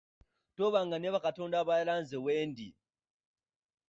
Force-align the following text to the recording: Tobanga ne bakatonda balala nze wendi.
Tobanga 0.55 0.97
ne 0.99 1.09
bakatonda 1.13 1.59
balala 1.67 1.93
nze 2.01 2.17
wendi. 2.25 2.67